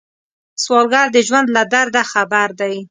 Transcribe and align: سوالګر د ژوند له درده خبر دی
سوالګر 0.63 1.07
د 1.15 1.17
ژوند 1.27 1.47
له 1.55 1.63
درده 1.73 2.03
خبر 2.11 2.47
دی 2.59 2.75